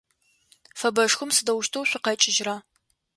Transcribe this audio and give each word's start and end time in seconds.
Фэбэшхом 0.79 1.29
сыдэущтэу 1.35 1.83
шъухэкIыжьрэ? 1.89 2.55